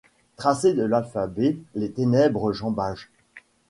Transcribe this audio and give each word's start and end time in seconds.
Tracez 0.35 0.73
de 0.73 0.81
l’alphabet 0.83 1.59
les 1.75 1.91
ténébreux 1.91 2.53
jambages; 2.53 3.11